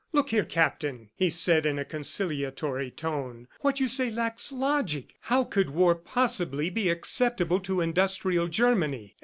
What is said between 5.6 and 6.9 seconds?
war possibly be